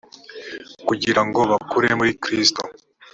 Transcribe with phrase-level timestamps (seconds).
[0.87, 2.61] kugirango bakure muri kristo